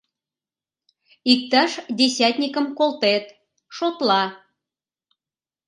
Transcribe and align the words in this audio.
—Иктаж 1.31 1.71
десятникым 1.99 2.65
колтет, 2.77 3.25
шотла. 3.75 4.23